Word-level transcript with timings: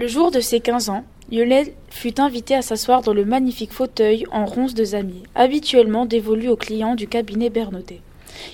Le 0.00 0.08
jour 0.08 0.30
de 0.30 0.40
ses 0.40 0.60
15 0.60 0.88
ans, 0.88 1.04
Lionel 1.30 1.72
fut 1.90 2.22
invité 2.22 2.54
à 2.54 2.62
s'asseoir 2.62 3.02
dans 3.02 3.12
le 3.12 3.26
magnifique 3.26 3.70
fauteuil 3.70 4.24
en 4.32 4.46
ronce 4.46 4.72
de 4.72 4.82
zamier, 4.82 5.24
habituellement 5.34 6.06
dévolu 6.06 6.48
aux 6.48 6.56
clients 6.56 6.94
du 6.94 7.06
cabinet 7.06 7.50
Bernaudet. 7.50 8.00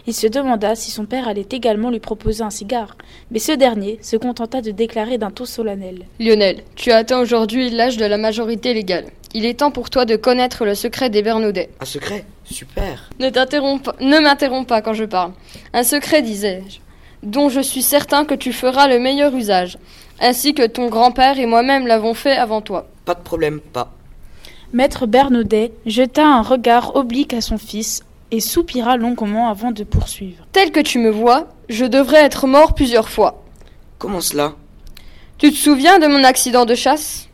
Il 0.09 0.13
se 0.13 0.27
demanda 0.27 0.75
si 0.75 0.91
son 0.91 1.05
père 1.05 1.29
allait 1.29 1.47
également 1.49 1.91
lui 1.91 2.01
proposer 2.01 2.43
un 2.43 2.51
cigare, 2.51 2.97
mais 3.31 3.39
ce 3.39 3.53
dernier 3.53 4.01
se 4.03 4.17
contenta 4.17 4.61
de 4.61 4.73
déclarer 4.73 5.19
d'un 5.19 5.31
ton 5.31 5.45
solennel. 5.45 6.07
Lionel, 6.19 6.65
tu 6.75 6.91
as 6.91 6.97
atteint 6.97 7.21
aujourd'hui 7.21 7.71
l'âge 7.71 7.97
de 7.97 8.07
la 8.07 8.19
majorité 8.19 8.75
légale. 8.75 9.07
Il 9.33 9.45
est 9.45 9.61
temps 9.61 9.71
pour 9.71 9.89
toi 9.89 10.05
de 10.05 10.17
connaître 10.17 10.65
le 10.65 10.75
secret 10.75 11.11
des 11.11 11.23
Bernaudets. 11.23 11.71
Un 11.79 11.85
secret? 11.85 12.25
Super 12.43 13.09
Ne 13.21 13.31
t'interromps 13.31 13.85
pas, 13.85 13.95
ne 14.01 14.19
m'interromps 14.19 14.67
pas 14.67 14.83
quand 14.83 14.95
je 14.95 15.05
parle. 15.05 15.31
Un 15.73 15.85
secret, 15.85 16.23
disais-je, 16.23 16.81
dont 17.23 17.49
je 17.49 17.61
suis 17.61 17.83
certain 17.83 18.25
que 18.25 18.35
tu 18.35 18.53
feras 18.53 18.89
le 18.89 18.99
meilleur 18.99 19.33
usage, 19.37 19.79
ainsi 20.21 20.55
que 20.55 20.67
ton 20.67 20.89
grand-père 20.89 21.39
et 21.39 21.47
moi-même 21.47 21.87
l'avons 21.87 22.15
fait 22.15 22.37
avant 22.37 22.61
toi. 22.61 22.87
Pas 23.05 23.15
de 23.15 23.21
problème, 23.21 23.61
pas. 23.61 23.93
Maître 24.73 25.07
Bernaudet 25.07 25.73
jeta 25.87 26.27
un 26.27 26.43
regard 26.43 26.97
oblique 26.97 27.33
à 27.33 27.41
son 27.41 27.59
fils 27.59 28.03
et 28.31 28.41
soupira 28.41 28.97
longuement 28.97 29.49
avant 29.49 29.71
de 29.71 29.85
poursuivre. 29.85 30.45
Tel 30.53 30.73
que 30.73 30.81
tu 30.81 30.99
me 30.99 31.11
vois, 31.11 31.47
je 31.69 31.85
devrais 31.85 32.25
être 32.25 32.47
mort 32.47 32.75
plusieurs 32.75 33.09
fois. 33.09 33.45
Comment 33.99 34.21
cela? 34.21 34.55
Tu 35.39 35.51
te 35.51 35.57
souviens 35.57 35.99
de 35.99 36.07
mon 36.07 36.25
accident 36.25 36.65
de 36.65 36.75
chasse? 36.75 37.29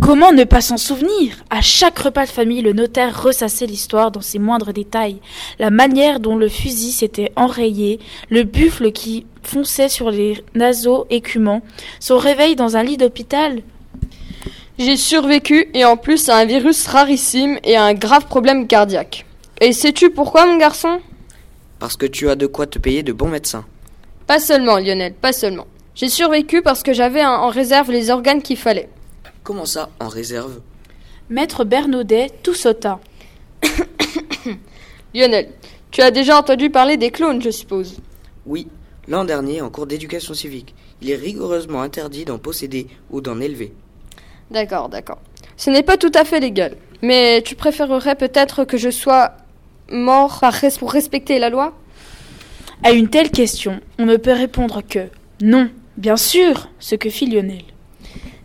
Comment 0.00 0.30
ne 0.32 0.44
pas 0.44 0.60
s'en 0.60 0.76
souvenir? 0.76 1.44
À 1.50 1.60
chaque 1.60 1.98
repas 1.98 2.24
de 2.24 2.30
famille, 2.30 2.62
le 2.62 2.72
notaire 2.72 3.20
ressassait 3.20 3.66
l'histoire 3.66 4.12
dans 4.12 4.20
ses 4.20 4.38
moindres 4.38 4.72
détails. 4.72 5.20
La 5.58 5.70
manière 5.70 6.20
dont 6.20 6.36
le 6.36 6.48
fusil 6.48 6.92
s'était 6.92 7.32
enrayé, 7.34 7.98
le 8.30 8.44
buffle 8.44 8.92
qui 8.92 9.26
fonçait 9.42 9.88
sur 9.88 10.10
les 10.10 10.42
naseaux 10.54 11.06
écumants, 11.10 11.62
son 11.98 12.16
réveil 12.16 12.54
dans 12.54 12.76
un 12.76 12.84
lit 12.84 12.96
d'hôpital. 12.96 13.62
J'ai 14.78 14.96
survécu 14.96 15.68
et 15.74 15.84
en 15.84 15.96
plus 15.96 16.28
à 16.28 16.36
un 16.36 16.44
virus 16.44 16.86
rarissime 16.86 17.58
et 17.64 17.76
à 17.76 17.82
un 17.82 17.94
grave 17.94 18.26
problème 18.26 18.68
cardiaque. 18.68 19.26
Et 19.60 19.72
sais-tu 19.72 20.10
pourquoi, 20.10 20.46
mon 20.46 20.58
garçon? 20.58 21.00
Parce 21.80 21.96
que 21.96 22.06
tu 22.06 22.30
as 22.30 22.36
de 22.36 22.46
quoi 22.46 22.66
te 22.66 22.78
payer 22.78 23.02
de 23.02 23.12
bons 23.12 23.28
médecins. 23.28 23.64
Pas 24.28 24.38
seulement, 24.38 24.78
Lionel, 24.78 25.14
pas 25.14 25.32
seulement. 25.32 25.66
J'ai 25.96 26.08
survécu 26.08 26.62
parce 26.62 26.84
que 26.84 26.92
j'avais 26.92 27.24
en 27.24 27.48
réserve 27.48 27.90
les 27.90 28.10
organes 28.10 28.42
qu'il 28.42 28.56
fallait. 28.56 28.88
Comment 29.48 29.64
ça, 29.64 29.88
en 29.98 30.08
réserve? 30.08 30.60
Maître 31.30 31.64
Bernaudet 31.64 32.26
tout 32.42 32.52
sauta. 32.52 33.00
Lionel, 35.14 35.48
tu 35.90 36.02
as 36.02 36.10
déjà 36.10 36.38
entendu 36.38 36.68
parler 36.68 36.98
des 36.98 37.10
clones, 37.10 37.40
je 37.40 37.48
suppose. 37.48 37.96
Oui, 38.44 38.68
l'an 39.08 39.24
dernier, 39.24 39.62
en 39.62 39.70
cours 39.70 39.86
d'éducation 39.86 40.34
civique, 40.34 40.74
il 41.00 41.10
est 41.10 41.16
rigoureusement 41.16 41.80
interdit 41.80 42.26
d'en 42.26 42.36
posséder 42.36 42.88
ou 43.10 43.22
d'en 43.22 43.40
élever. 43.40 43.72
D'accord, 44.50 44.90
d'accord. 44.90 45.22
Ce 45.56 45.70
n'est 45.70 45.82
pas 45.82 45.96
tout 45.96 46.12
à 46.14 46.26
fait 46.26 46.40
légal. 46.40 46.76
Mais 47.00 47.40
tu 47.40 47.54
préférerais 47.54 48.16
peut-être 48.16 48.66
que 48.66 48.76
je 48.76 48.90
sois 48.90 49.32
mort 49.90 50.42
pour 50.78 50.92
respecter 50.92 51.38
la 51.38 51.48
loi? 51.48 51.72
À 52.82 52.92
une 52.92 53.08
telle 53.08 53.30
question, 53.30 53.80
on 53.98 54.04
ne 54.04 54.18
peut 54.18 54.30
répondre 54.32 54.82
que 54.86 55.08
non, 55.40 55.70
bien 55.96 56.18
sûr, 56.18 56.68
ce 56.80 56.96
que 56.96 57.08
fit 57.08 57.24
Lionel. 57.24 57.64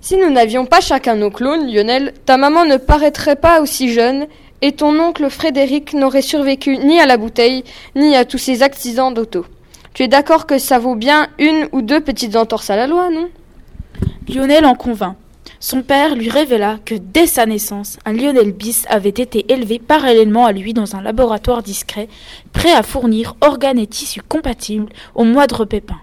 Si 0.03 0.17
nous 0.17 0.29
n'avions 0.29 0.65
pas 0.65 0.81
chacun 0.81 1.15
nos 1.15 1.31
clones, 1.31 1.71
Lionel, 1.71 2.13
ta 2.25 2.35
maman 2.35 2.65
ne 2.65 2.75
paraîtrait 2.75 3.37
pas 3.37 3.61
aussi 3.61 3.87
jeune 3.87 4.27
et 4.61 4.73
ton 4.73 4.99
oncle 4.99 5.29
Frédéric 5.29 5.93
n'aurait 5.93 6.21
survécu 6.21 6.75
ni 6.75 6.99
à 6.99 7.05
la 7.05 7.15
bouteille, 7.15 7.63
ni 7.95 8.13
à 8.17 8.25
tous 8.25 8.37
ces 8.37 8.63
accidents 8.63 9.11
d'auto. 9.11 9.45
Tu 9.93 10.03
es 10.03 10.09
d'accord 10.09 10.45
que 10.45 10.57
ça 10.57 10.77
vaut 10.77 10.95
bien 10.95 11.29
une 11.39 11.69
ou 11.71 11.81
deux 11.81 12.01
petites 12.01 12.35
entorses 12.35 12.69
à 12.69 12.75
la 12.75 12.85
loi, 12.85 13.09
non? 13.11 13.29
Lionel 14.27 14.65
en 14.65 14.75
convint. 14.75 15.15
Son 15.61 15.83
père 15.83 16.17
lui 16.17 16.29
révéla 16.29 16.79
que 16.83 16.95
dès 16.95 17.25
sa 17.25 17.45
naissance, 17.45 17.97
un 18.03 18.11
Lionel 18.11 18.51
bis 18.51 18.83
avait 18.89 19.07
été 19.07 19.53
élevé 19.53 19.79
parallèlement 19.79 20.45
à 20.45 20.51
lui 20.51 20.73
dans 20.73 20.97
un 20.97 21.01
laboratoire 21.01 21.63
discret, 21.63 22.09
prêt 22.51 22.73
à 22.73 22.83
fournir 22.83 23.37
organes 23.39 23.79
et 23.79 23.87
tissus 23.87 24.21
compatibles 24.21 24.91
au 25.15 25.23
moindre 25.23 25.63
pépin. 25.63 25.95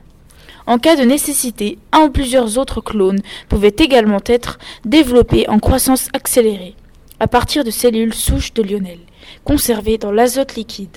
En 0.70 0.78
cas 0.78 0.94
de 0.94 1.03
nécessité, 1.03 1.78
un 1.91 2.03
ou 2.03 2.10
plusieurs 2.10 2.56
autres 2.56 2.81
clones 2.81 3.19
pouvaient 3.48 3.75
également 3.76 4.20
être 4.25 4.60
développés 4.84 5.48
en 5.48 5.58
croissance 5.58 6.06
accélérée, 6.12 6.76
à 7.19 7.26
partir 7.26 7.64
de 7.64 7.72
cellules 7.72 8.14
souches 8.14 8.54
de 8.54 8.62
Lionel, 8.62 9.00
conservées 9.42 9.98
dans 9.98 10.12
l'azote 10.12 10.54
liquide. 10.54 10.97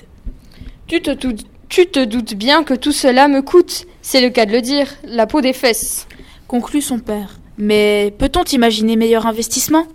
tu 0.86 1.02
te, 1.02 1.10
doutes- 1.10 1.46
tu 1.68 1.86
te 1.86 2.04
doutes 2.04 2.34
bien 2.34 2.62
que 2.62 2.74
tout 2.74 2.92
cela 2.92 3.26
me 3.26 3.42
coûte, 3.42 3.86
c'est 4.00 4.20
le 4.20 4.30
cas 4.30 4.46
de 4.46 4.52
le 4.52 4.60
dire, 4.60 4.86
la 5.02 5.26
peau 5.26 5.40
des 5.40 5.52
fesses. 5.52 6.06
Conclut 6.46 6.80
son 6.80 7.00
père. 7.00 7.40
Mais 7.58 8.14
peut-on 8.16 8.44
imaginer 8.44 8.94
meilleur 8.94 9.26
investissement? 9.26 9.88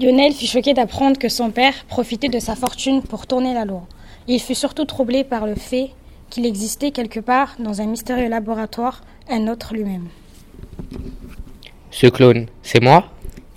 Lionel 0.00 0.32
fut 0.32 0.46
choqué 0.46 0.74
d'apprendre 0.74 1.16
que 1.16 1.28
son 1.28 1.52
père 1.52 1.84
profitait 1.86 2.28
de 2.28 2.40
sa 2.40 2.56
fortune 2.56 3.02
pour 3.02 3.28
tourner 3.28 3.54
la 3.54 3.64
loi. 3.64 3.86
Il 4.26 4.40
fut 4.40 4.56
surtout 4.56 4.84
troublé 4.84 5.22
par 5.22 5.46
le 5.46 5.54
fait 5.54 5.90
qu'il 6.32 6.46
existait 6.46 6.92
quelque 6.92 7.20
part, 7.20 7.56
dans 7.58 7.82
un 7.82 7.86
mystérieux 7.86 8.30
laboratoire, 8.30 9.02
un 9.28 9.48
autre 9.48 9.74
lui-même. 9.74 10.08
Ce 11.90 12.06
clone, 12.06 12.46
c'est 12.62 12.82
moi? 12.82 13.04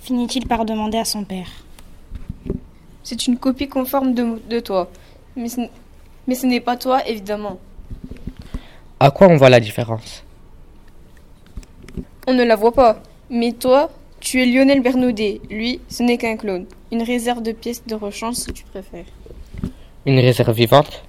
Finit-il 0.00 0.46
par 0.46 0.66
demander 0.66 0.98
à 0.98 1.06
son 1.06 1.24
père. 1.24 1.48
C'est 3.02 3.26
une 3.28 3.38
copie 3.38 3.66
conforme 3.68 4.12
de, 4.12 4.38
de 4.50 4.60
toi. 4.60 4.90
Mais 5.36 5.48
ce, 5.48 5.60
n- 5.60 5.70
mais 6.26 6.34
ce 6.34 6.44
n'est 6.44 6.60
pas 6.60 6.76
toi, 6.76 6.98
évidemment. 7.08 7.58
À 9.00 9.10
quoi 9.10 9.28
on 9.28 9.36
voit 9.36 9.48
la 9.48 9.60
différence? 9.60 10.22
On 12.26 12.34
ne 12.34 12.44
la 12.44 12.56
voit 12.56 12.72
pas. 12.72 13.00
Mais 13.30 13.52
toi, 13.52 13.90
tu 14.20 14.42
es 14.42 14.44
Lionel 14.44 14.82
Bernaudet. 14.82 15.40
Lui, 15.48 15.80
ce 15.88 16.02
n'est 16.02 16.18
qu'un 16.18 16.36
clone. 16.36 16.66
Une 16.92 17.02
réserve 17.02 17.42
de 17.42 17.52
pièces 17.52 17.86
de 17.86 17.94
rechange 17.94 18.34
si 18.34 18.52
tu 18.52 18.64
préfères. 18.64 19.06
Une 20.04 20.18
réserve 20.18 20.52
vivante? 20.52 21.02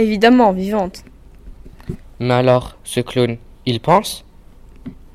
Évidemment, 0.00 0.52
vivante. 0.52 1.04
Mais 2.20 2.32
alors, 2.32 2.78
ce 2.84 3.00
clone, 3.00 3.36
il 3.66 3.80
pense? 3.80 4.24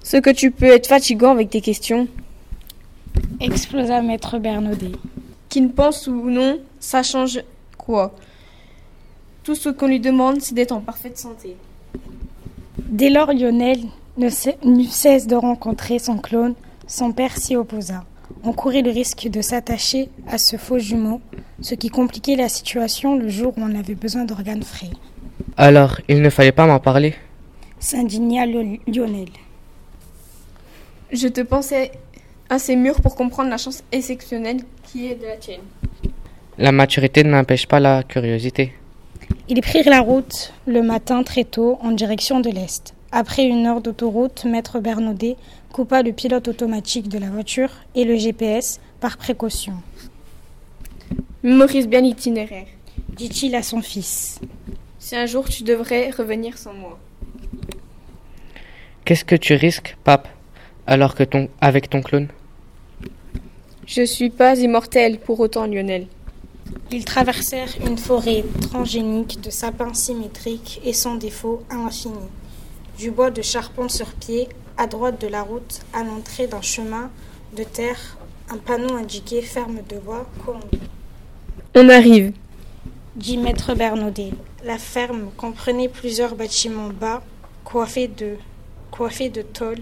Ce 0.04 0.18
que 0.18 0.30
tu 0.30 0.52
peux 0.52 0.68
être 0.68 0.86
fatigant 0.86 1.32
avec 1.32 1.50
tes 1.50 1.62
questions. 1.62 2.08
Explosa 3.40 4.04
maître 4.04 4.38
Bernaudet. 4.38 4.92
Qu'il 5.50 5.70
pense 5.70 6.06
ou 6.06 6.30
non, 6.30 6.60
ça 6.80 7.02
change 7.02 7.40
quoi? 7.80 8.14
Tout 9.44 9.56
ce 9.56 9.70
qu'on 9.70 9.88
lui 9.88 10.00
demande, 10.00 10.40
c'est 10.42 10.54
d'être 10.54 10.72
en 10.72 10.82
parfaite 10.82 11.18
santé. 11.18 11.56
Dès 12.78 13.10
lors, 13.10 13.34
Lionel 13.34 13.80
ne 14.18 14.30
cesse 14.30 15.26
de 15.26 15.36
rencontrer 15.36 15.98
son 15.98 16.20
clone. 16.20 16.54
Son 16.86 17.12
père 17.12 17.36
s'y 17.38 17.56
opposa. 17.56 18.04
On 18.46 18.54
courait 18.54 18.82
le 18.84 18.92
risque 18.92 19.28
de 19.28 19.42
s'attacher 19.42 20.10
à 20.28 20.38
ce 20.38 20.56
faux 20.58 20.78
jumeau, 20.78 21.20
ce 21.62 21.74
qui 21.76 21.90
compliquait 21.90 22.36
la 22.36 22.48
situation 22.50 23.16
le 23.18 23.28
jour 23.30 23.54
où 23.58 23.62
on 23.62 23.74
avait 23.78 23.96
besoin 23.96 24.24
d'organes 24.26 24.64
frais. 24.64 24.92
Alors, 25.58 26.00
il 26.08 26.22
ne 26.22 26.30
fallait 26.30 26.52
pas 26.52 26.68
m'en 26.68 26.80
parler 26.80 27.16
S'indigna 27.80 28.46
Lio- 28.46 28.80
Lionel. 28.88 29.30
Je 31.12 31.28
te 31.28 31.42
pensais 31.42 31.92
assez 32.50 32.76
mûr 32.76 33.02
pour 33.02 33.16
comprendre 33.16 33.50
la 33.50 33.58
chance 33.58 33.84
exceptionnelle 33.92 34.58
qui 34.84 35.08
est 35.08 35.16
de 35.16 35.26
la 35.26 35.38
tienne. 35.38 35.62
La 36.58 36.72
maturité 36.72 37.24
n'empêche 37.24 37.68
pas 37.68 37.80
la 37.80 38.04
curiosité. 38.04 38.74
Ils 39.50 39.62
prirent 39.62 39.90
la 39.90 40.02
route 40.02 40.54
le 40.68 40.82
matin 40.82 41.24
très 41.24 41.44
tôt 41.44 41.78
en 41.82 41.92
direction 41.92 42.40
de 42.40 42.50
l'Est. 42.50 42.94
Après 43.12 43.46
une 43.46 43.66
heure 43.66 43.82
d'autoroute, 43.82 44.46
Maître 44.46 44.80
Bernaudet 44.80 45.36
coupa 45.76 46.04
le 46.04 46.14
pilote 46.14 46.48
automatique 46.48 47.10
de 47.10 47.20
la 47.20 47.30
voiture 47.30 47.70
et 47.96 48.06
le 48.06 48.16
GPS 48.16 48.80
par 49.02 49.18
précaution, 49.18 49.74
Mémorise 51.44 51.90
bien 51.90 52.00
l'itinéraire. 52.00 52.68
dit-il 53.10 53.54
à 53.56 53.62
son 53.62 53.82
fils. 53.82 54.40
Si 55.00 55.18
un 55.18 55.26
jour 55.26 55.50
tu 55.50 55.64
devrais 55.64 56.12
revenir 56.12 56.58
sans 56.58 56.74
moi. 56.74 56.98
Qu'est-ce 59.04 59.26
que 59.26 59.36
tu 59.36 59.54
risques, 59.54 59.98
pape, 60.06 60.30
alors 60.88 61.14
que 61.14 61.24
ton, 61.24 61.50
avec 61.60 61.90
ton 61.90 62.02
clone? 62.02 62.30
Je 63.86 64.06
suis 64.06 64.30
pas 64.30 64.58
immortel 64.58 65.20
pour 65.20 65.42
autant, 65.42 65.68
Lionel. 65.68 66.08
Ils 66.90 67.04
traversèrent 67.04 67.76
une 67.86 67.98
forêt 67.98 68.46
transgénique 68.62 69.42
de 69.42 69.50
sapins 69.50 69.94
symétriques 69.94 70.80
et 70.86 70.94
sans 70.94 71.16
défaut 71.16 71.64
à 71.70 71.76
l'infini. 71.76 72.30
Du 72.98 73.12
bois 73.12 73.30
de 73.30 73.42
charpente 73.42 73.92
sur 73.92 74.14
pied, 74.14 74.48
à 74.78 74.88
droite 74.88 75.22
de 75.22 75.28
la 75.28 75.42
route, 75.42 75.82
à 75.94 76.04
l'entrée 76.04 76.48
d'un 76.48 76.62
chemin 76.62 77.10
de 77.56 77.64
terre, 77.64 78.18
un 78.50 78.58
panneau 78.58 78.96
indiquait 78.96 79.42
ferme 79.42 79.80
de 79.90 79.98
bois 79.98 80.28
Colombie. 80.46 80.90
On 81.76 81.90
arrive. 81.90 82.34
dit 83.16 83.38
maître 83.38 83.74
Bernaudet. 83.74 84.32
La 84.64 84.78
ferme 84.78 85.30
comprenait 85.38 85.90
plusieurs 85.90 86.36
bâtiments 86.36 86.90
bas, 86.90 87.24
coiffés 87.64 88.08
de, 88.08 88.36
coiffés 88.92 89.30
de 89.30 89.42
tôles, 89.42 89.82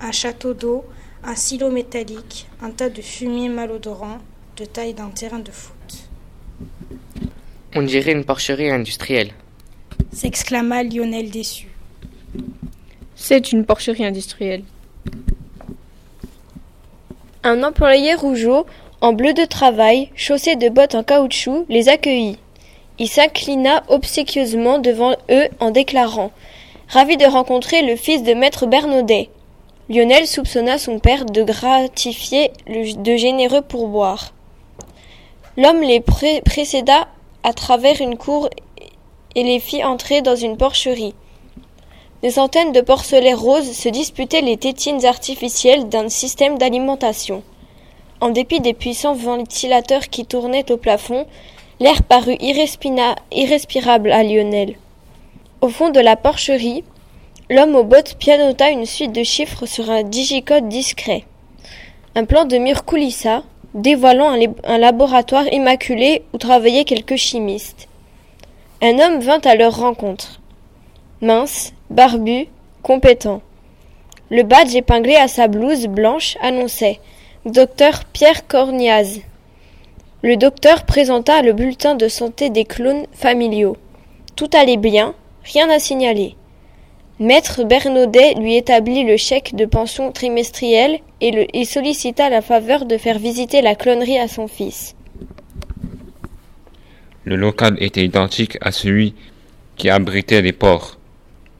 un 0.00 0.12
château 0.12 0.54
d'eau, 0.54 0.84
un 1.22 1.34
silo 1.34 1.70
métallique, 1.70 2.46
un 2.62 2.70
tas 2.70 2.90
de 2.90 3.00
fumier 3.00 3.48
malodorant, 3.48 4.18
de 4.56 4.64
taille 4.64 4.94
d'un 4.94 5.08
terrain 5.08 5.38
de 5.38 5.50
foot. 5.50 6.08
On 7.74 7.82
dirait 7.82 8.12
une 8.12 8.24
porcherie 8.24 8.70
industrielle. 8.70 9.32
S'exclama 10.12 10.84
Lionel 10.84 11.30
déçu. 11.30 11.73
C'est 13.16 13.52
une 13.52 13.64
porcherie 13.64 14.04
industrielle. 14.04 14.64
Un 17.42 17.62
employé 17.62 18.14
rougeau, 18.14 18.66
en 19.00 19.12
bleu 19.12 19.34
de 19.34 19.44
travail, 19.44 20.10
chaussé 20.14 20.56
de 20.56 20.68
bottes 20.68 20.94
en 20.94 21.02
caoutchouc, 21.02 21.66
les 21.68 21.88
accueillit. 21.88 22.38
Il 22.98 23.08
s'inclina 23.08 23.82
obséquieusement 23.88 24.78
devant 24.78 25.16
eux 25.30 25.48
en 25.60 25.70
déclarant 25.70 26.30
Ravi 26.88 27.16
de 27.16 27.24
rencontrer 27.24 27.82
le 27.82 27.96
fils 27.96 28.22
de 28.22 28.34
maître 28.34 28.66
Bernaudet. 28.66 29.30
Lionel 29.88 30.26
soupçonna 30.26 30.78
son 30.78 30.98
père 30.98 31.24
de 31.24 31.42
gratifier 31.42 32.50
de 32.66 33.16
généreux 33.16 33.62
pourboires. 33.62 34.32
L'homme 35.56 35.82
les 35.82 36.00
précéda 36.00 37.08
à 37.42 37.52
travers 37.52 38.00
une 38.00 38.16
cour 38.16 38.48
et 39.34 39.42
les 39.42 39.60
fit 39.60 39.84
entrer 39.84 40.22
dans 40.22 40.36
une 40.36 40.56
porcherie. 40.56 41.14
Des 42.24 42.30
centaines 42.30 42.72
de 42.72 42.80
porcelets 42.80 43.34
roses 43.34 43.72
se 43.72 43.90
disputaient 43.90 44.40
les 44.40 44.56
tétines 44.56 45.04
artificielles 45.04 45.90
d'un 45.90 46.08
système 46.08 46.56
d'alimentation. 46.56 47.42
En 48.22 48.30
dépit 48.30 48.60
des 48.60 48.72
puissants 48.72 49.12
ventilateurs 49.12 50.08
qui 50.08 50.24
tournaient 50.24 50.72
au 50.72 50.78
plafond, 50.78 51.26
l'air 51.80 52.02
parut 52.02 52.38
irrespirable 52.40 54.10
à 54.10 54.22
Lionel. 54.22 54.76
Au 55.60 55.68
fond 55.68 55.90
de 55.90 56.00
la 56.00 56.16
porcherie, 56.16 56.82
l'homme 57.50 57.74
aux 57.74 57.84
bottes 57.84 58.16
pianota 58.18 58.70
une 58.70 58.86
suite 58.86 59.12
de 59.12 59.22
chiffres 59.22 59.66
sur 59.66 59.90
un 59.90 60.02
digicode 60.02 60.66
discret. 60.66 61.24
Un 62.14 62.24
plan 62.24 62.46
de 62.46 62.56
mur 62.56 62.86
coulissa, 62.86 63.42
dévoilant 63.74 64.30
un, 64.32 64.40
un 64.64 64.78
laboratoire 64.78 65.52
immaculé 65.52 66.22
où 66.32 66.38
travaillaient 66.38 66.84
quelques 66.84 67.16
chimistes. 67.16 67.86
Un 68.80 68.98
homme 68.98 69.20
vint 69.20 69.42
à 69.44 69.56
leur 69.56 69.76
rencontre. 69.76 70.40
Mince, 71.20 71.73
barbu, 71.90 72.46
compétent. 72.82 73.42
Le 74.30 74.42
badge 74.42 74.74
épinglé 74.74 75.16
à 75.16 75.28
sa 75.28 75.48
blouse 75.48 75.86
blanche 75.86 76.36
annonçait 76.40 77.00
Docteur 77.44 78.04
Pierre 78.06 78.46
Corniaz. 78.46 79.20
Le 80.22 80.36
docteur 80.36 80.86
présenta 80.86 81.42
le 81.42 81.52
bulletin 81.52 81.94
de 81.94 82.08
santé 82.08 82.48
des 82.48 82.64
clones 82.64 83.06
familiaux. 83.12 83.76
Tout 84.36 84.48
allait 84.54 84.78
bien, 84.78 85.14
rien 85.44 85.68
à 85.68 85.78
signaler. 85.78 86.36
Maître 87.20 87.62
Bernaudet 87.62 88.34
lui 88.34 88.56
établit 88.56 89.04
le 89.04 89.16
chèque 89.16 89.54
de 89.54 89.66
pension 89.66 90.10
trimestrielle 90.10 90.98
et, 91.20 91.46
et 91.52 91.64
sollicita 91.64 92.30
la 92.30 92.40
faveur 92.40 92.86
de 92.86 92.96
faire 92.96 93.18
visiter 93.18 93.62
la 93.62 93.74
clonerie 93.74 94.18
à 94.18 94.26
son 94.26 94.48
fils. 94.48 94.96
Le 97.24 97.36
local 97.36 97.76
était 97.78 98.04
identique 98.04 98.58
à 98.60 98.72
celui 98.72 99.14
qui 99.76 99.90
abritait 99.90 100.42
les 100.42 100.52
ports. 100.52 100.98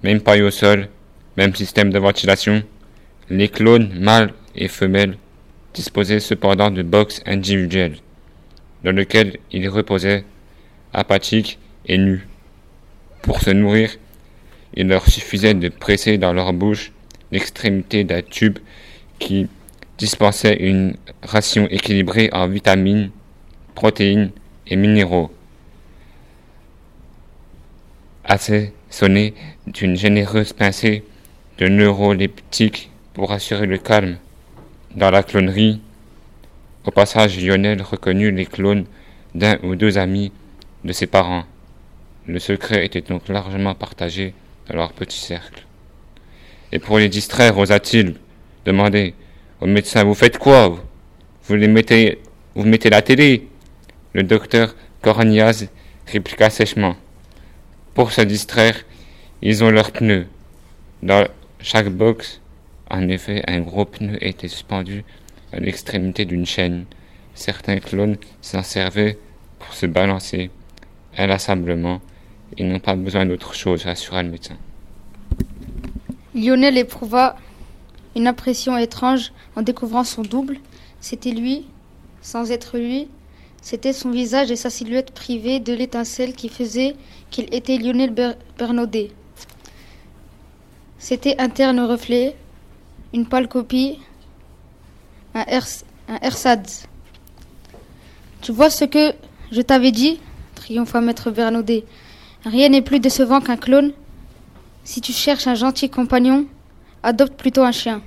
Même 0.04 0.20
paille 0.20 0.42
au 0.42 0.50
sol, 0.50 0.90
même 1.38 1.54
système 1.54 1.90
de 1.90 1.98
ventilation. 1.98 2.62
Les 3.30 3.48
clones 3.48 3.90
mâles 3.98 4.34
et 4.54 4.68
femelles 4.68 5.16
disposaient 5.72 6.20
cependant 6.20 6.70
de 6.70 6.82
box 6.82 7.22
individuelles, 7.24 7.96
dans 8.84 8.92
lesquelles 8.92 9.38
ils 9.50 9.66
reposaient, 9.66 10.26
apathiques 10.92 11.58
et 11.86 11.96
nus. 11.96 12.28
Pour 13.22 13.40
se 13.40 13.48
nourrir, 13.48 13.90
il 14.74 14.88
leur 14.88 15.08
suffisait 15.08 15.54
de 15.54 15.70
presser 15.70 16.18
dans 16.18 16.34
leur 16.34 16.52
bouche 16.52 16.92
l'extrémité 17.32 18.04
d'un 18.04 18.20
tube 18.20 18.58
qui 19.18 19.48
dispensait 19.96 20.56
une 20.56 20.96
ration 21.22 21.66
équilibrée 21.70 22.28
en 22.34 22.46
vitamines, 22.46 23.10
protéines 23.74 24.32
et 24.66 24.76
minéraux. 24.76 25.30
Assaisonné 28.94 29.34
d'une 29.66 29.96
généreuse 29.96 30.52
pincée 30.52 31.02
de 31.58 31.66
neuroleptiques 31.66 32.92
pour 33.12 33.32
assurer 33.32 33.66
le 33.66 33.76
calme. 33.76 34.18
Dans 34.94 35.10
la 35.10 35.24
clonerie, 35.24 35.80
au 36.84 36.92
passage, 36.92 37.44
Lionel 37.44 37.82
reconnut 37.82 38.30
les 38.30 38.46
clones 38.46 38.84
d'un 39.34 39.58
ou 39.64 39.74
deux 39.74 39.98
amis 39.98 40.30
de 40.84 40.92
ses 40.92 41.08
parents. 41.08 41.42
Le 42.28 42.38
secret 42.38 42.86
était 42.86 43.00
donc 43.00 43.28
largement 43.28 43.74
partagé 43.74 44.32
dans 44.68 44.76
leur 44.76 44.92
petit 44.92 45.18
cercle. 45.18 45.66
Et 46.70 46.78
pour 46.78 47.00
les 47.00 47.08
distraire, 47.08 47.58
osa-t-il 47.58 48.14
demander 48.64 49.14
au 49.60 49.66
médecin 49.66 50.04
Vous 50.04 50.14
faites 50.14 50.38
quoi 50.38 50.68
Vous? 51.42 51.56
Les 51.56 51.66
mettez 51.66 52.20
vous 52.54 52.64
mettez 52.64 52.90
la 52.90 53.02
télé? 53.02 53.48
Le 54.12 54.22
docteur 54.22 54.76
Corniaz 55.02 55.66
répliqua 56.06 56.48
sèchement. 56.48 56.94
Pour 57.94 58.12
se 58.12 58.20
distraire, 58.20 58.76
ils 59.42 59.64
ont 59.64 59.70
leurs 59.70 59.92
pneus. 59.92 60.26
Dans 61.02 61.26
chaque 61.60 61.88
box, 61.88 62.40
en 62.90 63.08
effet, 63.08 63.42
un 63.46 63.60
gros 63.60 63.84
pneu 63.84 64.16
était 64.20 64.48
suspendu 64.48 65.04
à 65.52 65.60
l'extrémité 65.60 66.24
d'une 66.24 66.46
chaîne. 66.46 66.86
Certains 67.34 67.78
clones 67.78 68.16
s'en 68.42 68.62
servaient 68.62 69.18
pour 69.58 69.74
se 69.74 69.86
balancer 69.86 70.50
inlassablement 71.16 72.00
ils 72.56 72.68
n'ont 72.68 72.78
pas 72.78 72.94
besoin 72.94 73.26
d'autre 73.26 73.54
chose, 73.54 73.86
assura 73.86 74.22
le 74.22 74.30
médecin. 74.30 74.56
Lionel 76.34 76.78
éprouva 76.78 77.36
une 78.16 78.26
impression 78.26 78.76
étrange 78.76 79.32
en 79.56 79.62
découvrant 79.62 80.04
son 80.04 80.22
double. 80.22 80.58
C'était 81.00 81.32
lui, 81.32 81.66
sans 82.22 82.50
être 82.50 82.78
lui. 82.78 83.08
C'était 83.64 83.94
son 83.94 84.10
visage 84.10 84.50
et 84.50 84.56
sa 84.56 84.68
silhouette 84.68 85.12
privée 85.12 85.58
de 85.58 85.72
l'étincelle 85.72 86.34
qui 86.34 86.50
faisait 86.50 86.96
qu'il 87.30 87.46
était 87.50 87.78
Lionel 87.78 88.14
Bernaudet. 88.58 89.10
C'était 90.98 91.40
un 91.40 91.48
terne 91.48 91.80
reflet, 91.80 92.36
une 93.14 93.26
pâle 93.26 93.48
copie, 93.48 94.00
un, 95.34 95.46
un 96.08 96.18
ersad. 96.20 96.68
Tu 98.42 98.52
vois 98.52 98.68
ce 98.68 98.84
que 98.84 99.14
je 99.50 99.62
t'avais 99.62 99.92
dit? 99.92 100.20
triompha 100.56 101.00
maître 101.00 101.30
Bernaudet. 101.30 101.86
Rien 102.44 102.68
n'est 102.68 102.82
plus 102.82 103.00
décevant 103.00 103.40
qu'un 103.40 103.56
clone. 103.56 103.94
Si 104.84 105.00
tu 105.00 105.12
cherches 105.14 105.46
un 105.46 105.54
gentil 105.54 105.88
compagnon, 105.88 106.44
adopte 107.02 107.32
plutôt 107.38 107.62
un 107.62 107.72
chien. 107.72 108.02